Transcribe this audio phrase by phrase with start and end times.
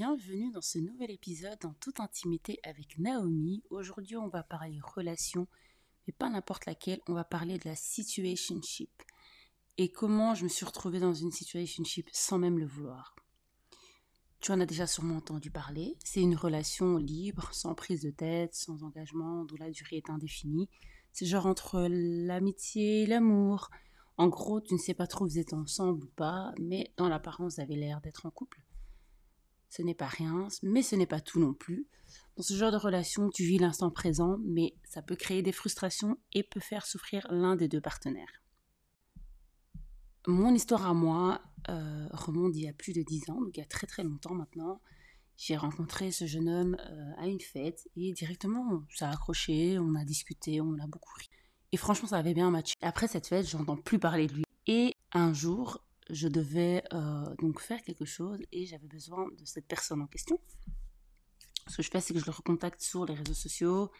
[0.00, 3.62] bienvenue dans ce nouvel épisode en toute intimité avec Naomi.
[3.68, 5.46] Aujourd'hui, on va parler relation,
[6.06, 8.90] mais pas n'importe laquelle, on va parler de la situationship
[9.76, 13.14] et comment je me suis retrouvée dans une situationship sans même le vouloir.
[14.40, 15.98] Tu en as déjà sûrement entendu parler.
[16.02, 20.70] C'est une relation libre, sans prise de tête, sans engagement, dont la durée est indéfinie.
[21.12, 23.68] C'est genre entre l'amitié et l'amour.
[24.16, 27.56] En gros, tu ne sais pas trop vous êtes ensemble ou pas, mais dans l'apparence,
[27.56, 28.62] vous avez l'air d'être en couple
[29.70, 31.86] ce n'est pas rien, mais ce n'est pas tout non plus.
[32.36, 36.18] Dans ce genre de relation, tu vis l'instant présent, mais ça peut créer des frustrations
[36.34, 38.42] et peut faire souffrir l'un des deux partenaires.
[40.26, 43.60] Mon histoire à moi euh, remonte il y a plus de dix ans, donc il
[43.60, 44.80] y a très très longtemps maintenant.
[45.36, 49.94] J'ai rencontré ce jeune homme euh, à une fête et directement ça a accroché, on
[49.94, 51.30] a discuté, on a beaucoup ri.
[51.72, 52.74] Et franchement, ça avait bien matché.
[52.82, 54.44] Après cette fête, j'entends plus parler de lui.
[54.66, 59.66] Et un jour, je devais euh, donc faire quelque chose et j'avais besoin de cette
[59.66, 60.38] personne en question.
[61.68, 63.90] Ce que je fais, c'est que je le recontacte sur les réseaux sociaux.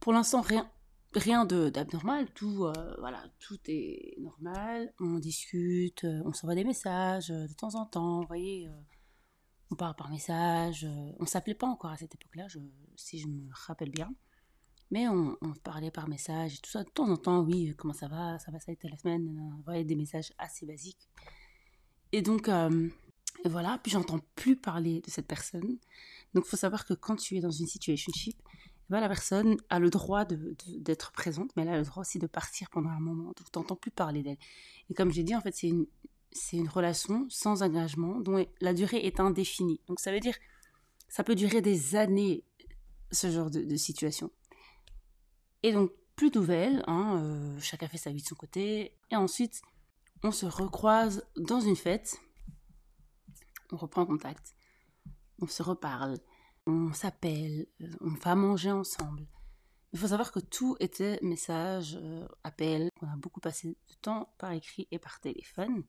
[0.00, 0.70] Pour l'instant, rien,
[1.14, 4.92] rien d'abnormal, tout, euh, voilà, tout est normal.
[5.00, 8.68] On discute, euh, on s'envoie des messages de temps en temps, vous voyez,
[9.70, 10.86] on parle par message.
[11.18, 12.48] on s'appelait pas encore à cette époque-là,
[12.96, 14.12] si je me rappelle bien.
[14.90, 16.82] Mais on, parlait par message et tout ça.
[16.82, 18.38] De temps en temps, oui, comment ça va?
[18.40, 19.38] Ça va, ça a été la semaine?
[19.38, 21.08] On voyait des messages assez basiques.
[22.10, 22.88] Et donc, euh,
[23.44, 23.78] voilà.
[23.82, 25.78] Puis j'entends plus parler de cette personne.
[26.34, 28.50] Donc, faut savoir que quand tu es dans une situationship, eh
[28.88, 32.26] ben, la personne a le droit d'être présente, mais elle a le droit aussi de
[32.26, 33.26] partir pendant un moment.
[33.26, 34.38] Donc, tu n'entends plus parler d'elle.
[34.90, 35.86] Et comme j'ai dit, en fait, c'est une,
[36.52, 39.80] une relation sans engagement dont la durée est indéfinie.
[39.86, 40.34] Donc, ça veut dire
[41.08, 42.42] ça peut durer des années,
[43.12, 44.32] ce genre de situation.
[45.62, 48.94] Et donc, plus de nouvelles, hein, euh, chacun fait sa vie de son côté.
[49.10, 49.62] Et ensuite,
[50.22, 52.18] on se recroise dans une fête,
[53.72, 54.54] on reprend contact,
[55.40, 56.18] on se reparle,
[56.66, 59.26] on s'appelle, euh, on va manger ensemble.
[59.92, 64.32] Il faut savoir que tout était message, euh, appel, on a beaucoup passé de temps
[64.38, 65.82] par écrit et par téléphone.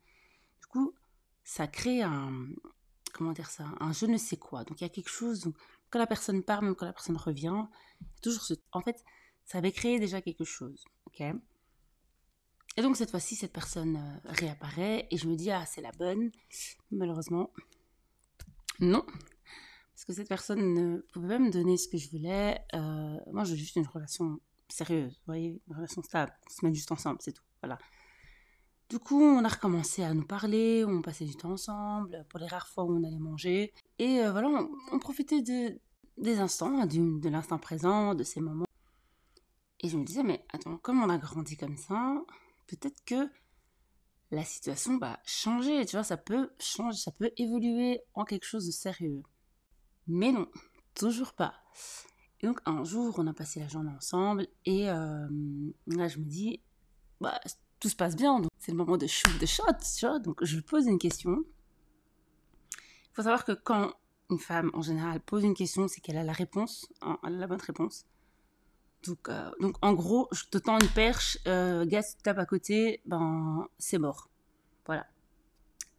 [0.62, 0.96] Du coup,
[1.44, 2.48] ça crée un,
[3.14, 4.64] comment dire ça, un je ne sais quoi.
[4.64, 5.56] Donc il y a quelque chose, donc,
[5.90, 7.66] quand la personne part, même quand la personne revient,
[8.22, 9.04] toujours ce, en fait,
[9.52, 10.86] ça avait créé déjà quelque chose.
[11.08, 11.22] ok?
[12.78, 15.92] Et donc cette fois-ci, cette personne euh, réapparaît et je me dis, ah, c'est la
[15.92, 16.32] bonne.
[16.90, 17.52] Malheureusement,
[18.80, 19.06] non.
[19.94, 22.62] Parce que cette personne ne pouvait pas me donner ce que je voulais.
[22.74, 24.40] Euh, moi, je veux juste une relation
[24.70, 26.32] sérieuse, vous voyez, une relation stable.
[26.48, 27.44] On se met juste ensemble, c'est tout.
[27.62, 27.78] Voilà.
[28.90, 32.48] Du coup, on a recommencé à nous parler, on passait du temps ensemble, pour les
[32.48, 33.74] rares fois où on allait manger.
[34.00, 34.48] Et euh, voilà,
[34.94, 35.78] on, profitait de,
[36.18, 38.66] des instants, de l'instant présent, de ces moments
[39.82, 42.22] et je me disais, mais attends, comme on a grandi comme ça,
[42.68, 43.30] peut-être que
[44.30, 48.66] la situation va changer, tu vois, ça peut changer, ça peut évoluer en quelque chose
[48.66, 49.24] de sérieux.
[50.08, 50.48] Mais non,
[50.96, 51.56] toujours pas.
[52.40, 55.28] Et donc un jour, on a passé la journée ensemble et euh,
[55.88, 56.62] là, je me dis,
[57.20, 57.40] bah,
[57.80, 59.64] tout se passe bien, donc c'est le moment de shoot de shot,
[59.98, 60.20] tu vois.
[60.20, 61.44] Donc je pose une question.
[62.78, 63.94] Il faut savoir que quand
[64.30, 67.48] une femme, en général, pose une question, c'est qu'elle a la réponse, hein, a la
[67.48, 68.06] bonne réponse.
[69.06, 73.02] Donc, euh, donc en gros, je te tends une perche, euh, gaz tape à côté,
[73.06, 74.30] ben c'est mort.
[74.86, 75.08] Voilà.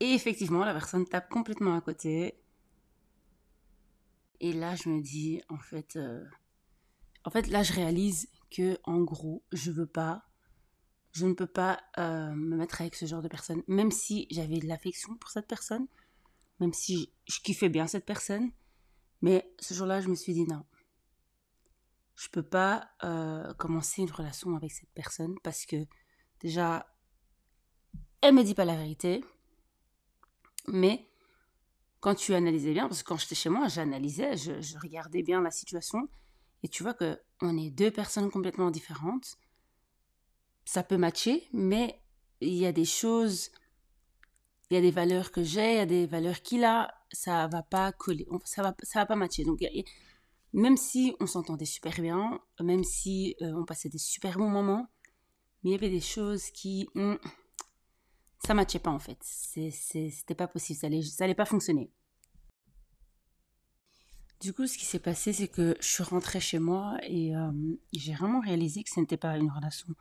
[0.01, 2.37] Et effectivement, la personne tape complètement à côté.
[4.41, 6.25] Et là, je me dis, en fait, euh,
[7.25, 10.25] en fait, là, je réalise que, en gros, je veux pas,
[11.13, 14.59] je ne peux pas euh, me mettre avec ce genre de personne, même si j'avais
[14.59, 15.87] de l'affection pour cette personne,
[16.59, 18.51] même si je kiffais bien cette personne.
[19.21, 20.65] Mais ce jour-là, je me suis dit non,
[22.23, 25.77] je peux pas euh, commencer une relation avec cette personne parce que
[26.39, 26.87] déjà,
[28.21, 29.25] elle me dit pas la vérité.
[30.69, 31.11] Mais
[31.99, 35.51] quand tu analysais bien, parce que quand j'étais chez moi, j'analysais, je, regardais bien la
[35.51, 36.09] situation,
[36.63, 39.37] et tu vois que on est deux personnes complètement différentes.
[40.65, 42.01] Ça peut matcher, mais
[42.41, 43.51] il y a des choses,
[44.71, 47.49] il y a des valeurs que j'ai, il y a des valeurs qu'il a, ça
[47.49, 49.43] va pas coller, ça va, va pas matcher.
[49.43, 49.61] Donc
[50.53, 54.89] même si on s'entendait super bien, même si euh, on passait des super bons moments,
[55.63, 56.89] mais il y avait des choses qui...
[56.95, 57.15] Hmm,
[58.45, 59.19] ça matchait pas en fait.
[59.23, 61.91] C'était pas possible, ça allait pas fonctionner.
[64.41, 67.53] Du coup, ce qui s'est passé, c'est que je suis rentrée chez moi et euh,
[67.93, 69.95] j'ai vraiment réalisé que ce n'était pas une relation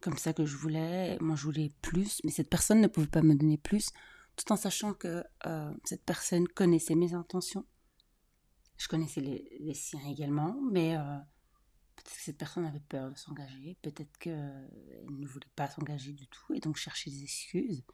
[0.00, 1.16] comme ça que je voulais.
[1.20, 3.90] Moi, je voulais plus, mais cette personne ne pouvait pas me donner plus,
[4.34, 7.64] tout en sachant que euh, cette personne connaissait mes intentions
[8.80, 11.18] je connaissais les, siens également, mais euh,
[11.96, 14.70] peut-être que cette personne avait peur de s'engager, peut-être qu'elle
[15.10, 17.84] ne voulait pas s'engager du tout et donc chercher des excuses.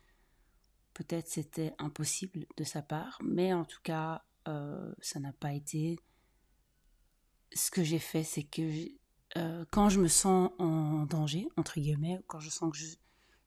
[0.94, 5.99] Peut-être c'était impossible de sa part, mais en tout cas, euh, ça n'a pas été.
[7.53, 8.89] Ce que j'ai fait, c'est que
[9.37, 12.94] euh, quand je me sens en danger, entre guillemets, quand je sens que je,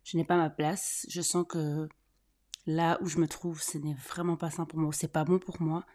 [0.03, 1.87] je n'ai pas ma place, je sens que
[2.65, 5.39] là où je me trouve, ce n'est vraiment pas sain pour moi, c'est pas bon
[5.39, 5.85] pour moi,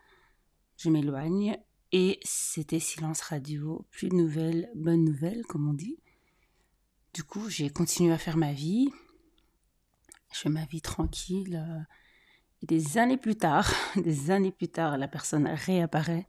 [0.77, 1.57] je m'éloigne.
[1.93, 5.99] Et c'était silence radio, plus de nouvelles, bonnes nouvelles, comme on dit.
[7.13, 8.91] Du coup, j'ai continué à faire ma vie.
[10.33, 11.63] Je fais ma vie tranquille.
[11.65, 11.81] Euh,
[12.63, 16.27] et des années plus tard, des années plus tard, la personne réapparaît.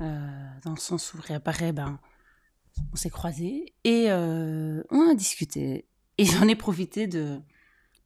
[0.00, 1.98] Euh, dans le sens où réapparaît, ben,
[2.92, 5.88] on s'est croisés et euh, on a discuté.
[6.18, 7.40] Et j'en ai profité de,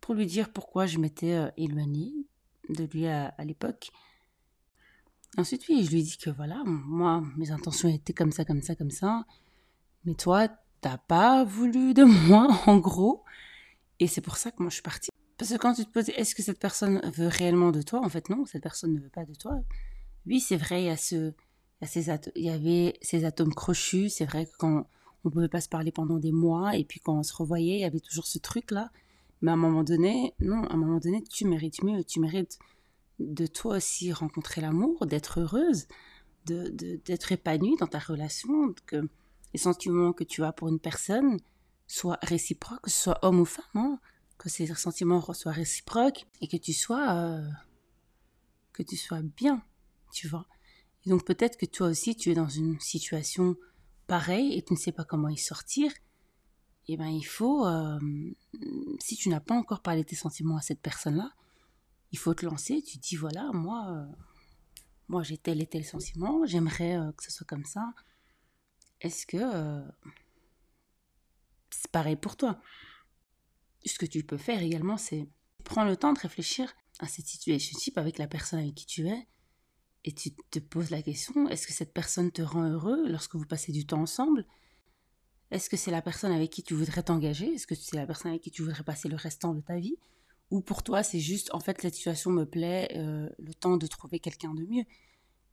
[0.00, 2.14] pour lui dire pourquoi je m'étais éloignée
[2.70, 3.90] de lui à, à l'époque.
[5.38, 8.74] Ensuite, oui, je lui dit que voilà, moi, mes intentions étaient comme ça, comme ça,
[8.74, 9.24] comme ça.
[10.04, 10.48] Mais toi,
[10.80, 13.24] t'as pas voulu de moi, en gros.
[14.00, 15.10] Et c'est pour ça que moi je suis partie.
[15.36, 18.00] Parce que quand tu te poses, est-ce que cette personne veut réellement de toi?
[18.04, 19.58] En fait, non, cette personne ne veut pas de toi.
[20.26, 21.32] Oui, c'est vrai, il y, a ce,
[22.36, 24.10] il y avait ces atomes crochus.
[24.10, 24.86] C'est vrai que quand
[25.24, 27.80] on pouvait pas se parler pendant des mois, et puis quand on se revoyait, il
[27.80, 28.90] y avait toujours ce truc-là.
[29.42, 32.04] Mais à un moment donné, non, à un moment donné, tu mérites mieux.
[32.04, 32.58] Tu mérites
[33.20, 35.86] de toi aussi rencontrer l'amour, d'être heureuse,
[36.46, 39.08] d'être de, d'être épanouie dans ta relation, que
[39.52, 41.38] les sentiments que tu as pour une personne
[41.86, 44.00] soient réciproques, que ce soit homme ou femme, hein,
[44.38, 47.46] que ces sentiments soient réciproques et que tu sois euh,
[48.72, 49.62] que tu sois bien,
[50.12, 50.46] tu vois.
[51.04, 53.56] Et donc peut-être que toi aussi tu es dans une situation
[54.06, 55.92] pareille et tu ne sais pas comment y sortir.
[56.88, 57.98] Eh ben il faut, euh,
[58.98, 61.32] si tu n'as pas encore parlé tes sentiments à cette personne-là,
[62.12, 62.82] il faut te lancer.
[62.82, 64.06] Tu dis voilà, moi, euh,
[65.08, 67.92] moi j'ai tel et tel sentiment, j'aimerais que ce soit comme ça.
[69.00, 69.82] Est-ce que euh,
[71.70, 72.60] c'est pareil pour toi?
[73.86, 75.26] Ce que tu peux faire également, c'est
[75.64, 79.26] prendre le temps de réfléchir à cette situation avec la personne avec qui tu es
[80.04, 83.46] et tu te poses la question est-ce que cette personne te rend heureux lorsque vous
[83.46, 84.46] passez du temps ensemble?
[85.50, 87.54] Est-ce que c'est la personne avec qui tu voudrais t'engager?
[87.54, 89.96] Est-ce que c'est la personne avec qui tu voudrais passer le restant de ta vie?
[90.50, 93.86] Ou pour toi, c'est juste en fait, cette situation me plaît, euh, le temps de
[93.86, 94.84] trouver quelqu'un de mieux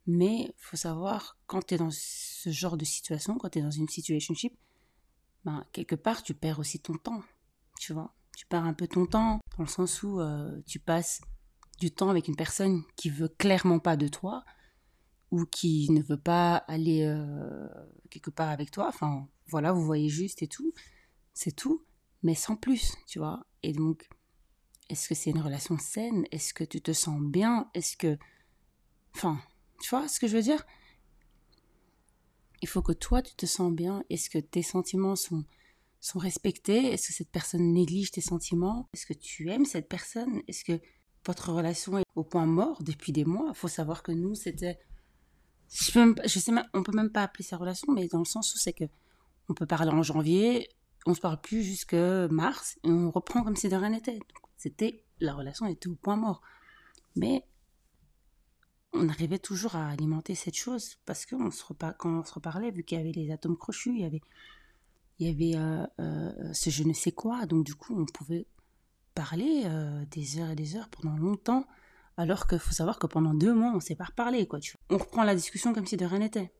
[0.08, 3.70] mais faut savoir, quand tu es dans ce genre de situation, quand tu es dans
[3.70, 4.56] une situationship,
[5.44, 7.22] ben, quelque part, tu perds aussi ton temps.
[7.78, 11.20] Tu vois Tu perds un peu ton temps, dans le sens où euh, tu passes
[11.78, 14.44] du temps avec une personne qui veut clairement pas de toi,
[15.30, 17.68] ou qui ne veut pas aller euh,
[18.08, 18.88] quelque part avec toi.
[18.88, 20.72] Enfin, voilà, vous voyez juste et tout.
[21.34, 21.84] C'est tout,
[22.22, 23.44] mais sans plus, tu vois.
[23.62, 24.08] Et donc,
[24.88, 26.26] est-ce que c'est une relation saine?
[26.30, 27.70] Est-ce que tu te sens bien?
[27.74, 28.18] Est-ce que.
[29.14, 29.40] Enfin,
[29.80, 30.64] tu vois ce que je veux dire?
[32.62, 34.02] Il faut que toi, tu te sens bien.
[34.10, 35.44] Est-ce que tes sentiments sont,
[36.00, 36.92] sont respectés?
[36.92, 38.88] Est-ce que cette personne néglige tes sentiments?
[38.94, 40.42] Est-ce que tu aimes cette personne?
[40.48, 40.80] Est-ce que
[41.24, 43.50] votre relation est au point mort depuis des mois?
[43.50, 44.78] Il faut savoir que nous, c'était...
[45.68, 48.58] Je, sais même, on peut même pas appeler ça relation, mais dans le sens où
[48.58, 48.84] c'est que
[49.50, 50.70] on peut parler en janvier,
[51.04, 54.18] on se parle plus jusque mars, et on reprend comme si de rien n'était.
[54.58, 56.42] C'était la relation était au point mort.
[57.16, 57.44] Mais
[58.92, 62.84] on arrivait toujours à alimenter cette chose parce que se quand on se reparlait, vu
[62.84, 64.20] qu'il y avait les atomes crochus, il y avait,
[65.18, 68.46] il y avait euh, euh, ce je ne sais quoi, donc du coup on pouvait
[69.14, 71.66] parler euh, des heures et des heures pendant longtemps,
[72.16, 74.60] alors qu'il faut savoir que pendant deux mois on ne s'est pas reparlé, quoi.
[74.60, 76.52] Tu On reprend la discussion comme si de rien n'était.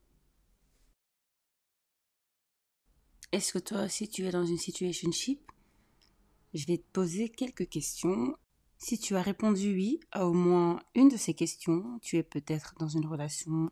[3.32, 5.40] Est-ce que toi aussi tu es dans une situation ship
[6.58, 8.36] Je vais te poser quelques questions.
[8.78, 12.74] Si tu as répondu oui à au moins une de ces questions, tu es peut-être
[12.80, 13.70] dans une relation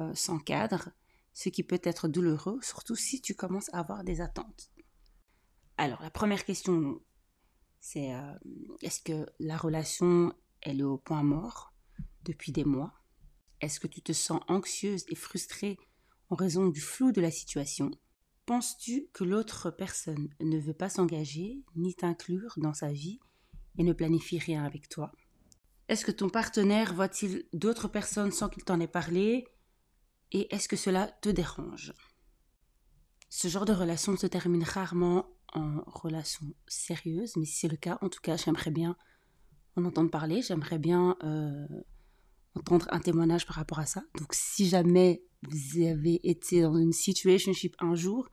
[0.00, 0.90] euh, sans cadre,
[1.34, 4.72] ce qui peut être douloureux, surtout si tu commences à avoir des attentes.
[5.76, 7.00] Alors, la première question,
[7.78, 8.34] c'est euh,
[8.82, 11.72] est-ce que la relation, est au point mort
[12.24, 12.92] depuis des mois?
[13.60, 15.78] Est-ce que tu te sens anxieuse et frustrée
[16.28, 17.92] en raison du flou de la situation?
[18.50, 23.20] Penses-tu que l'autre personne ne veut pas s'engager ni t'inclure dans sa vie
[23.78, 25.12] et ne planifie rien avec toi?
[25.86, 29.46] Est-ce que ton partenaire voit-il d'autres personnes sans qu'il t'en ait parlé?
[30.32, 31.94] Et est-ce que cela te dérange?
[33.28, 37.98] Ce genre de relation se termine rarement en relation sérieuse, mais si c'est le cas,
[38.02, 38.96] en tout cas, j'aimerais bien
[39.76, 41.68] en entendre parler, j'aimerais bien euh,
[42.56, 44.02] entendre un témoignage par rapport à ça.
[44.18, 48.28] Donc si jamais vous avez été dans une situationship un jour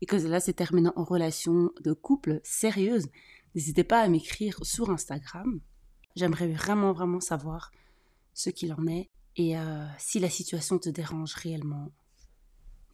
[0.00, 3.06] et que cela s'est terminé en relation de couple sérieuse,
[3.54, 5.60] N'hésitez pas à m'écrire sur Instagram.
[6.14, 7.72] J'aimerais vraiment, vraiment savoir
[8.32, 9.10] ce qu'il en est.
[9.36, 11.92] Et euh, si la situation te dérange réellement,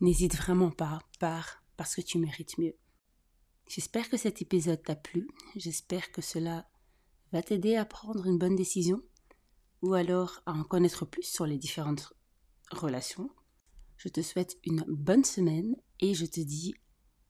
[0.00, 2.74] n'hésite vraiment pas, pars parce que tu mérites mieux.
[3.68, 5.28] J'espère que cet épisode t'a plu.
[5.56, 6.66] J'espère que cela
[7.32, 9.02] va t'aider à prendre une bonne décision.
[9.82, 12.14] ou alors à en connaître plus sur les différentes
[12.70, 13.30] relations.
[13.98, 16.74] Je te souhaite une bonne semaine et je te dis